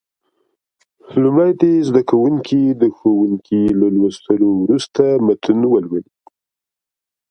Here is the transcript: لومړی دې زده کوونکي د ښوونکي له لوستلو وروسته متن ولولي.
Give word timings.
لومړی 1.23 1.51
دې 1.61 1.73
زده 1.89 2.01
کوونکي 2.09 2.61
د 2.81 2.83
ښوونکي 2.95 3.61
له 3.79 3.87
لوستلو 3.95 4.49
وروسته 4.63 5.03
متن 5.25 5.59
ولولي. 5.67 6.13